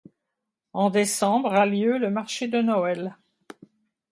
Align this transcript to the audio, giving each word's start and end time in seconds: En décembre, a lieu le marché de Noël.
En 0.73 0.89
décembre, 0.89 1.53
a 1.53 1.67
lieu 1.67 1.99
le 1.99 2.09
marché 2.09 2.47
de 2.47 2.59
Noël. 2.59 3.15